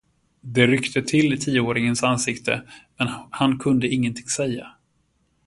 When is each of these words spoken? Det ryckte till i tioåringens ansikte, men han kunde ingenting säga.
Det 0.41 0.67
ryckte 0.67 1.01
till 1.01 1.33
i 1.33 1.37
tioåringens 1.37 2.03
ansikte, 2.03 2.61
men 2.97 3.07
han 3.29 3.59
kunde 3.59 3.87
ingenting 3.89 4.27
säga. 4.27 4.67